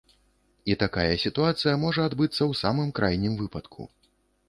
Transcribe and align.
І 0.73 0.77
такая 0.83 1.13
сітуацыя 1.25 1.75
можа 1.85 2.09
адбыцца 2.13 2.39
ў 2.39 2.53
самым 2.65 2.89
крайнім 3.01 3.41
выпадку. 3.47 3.81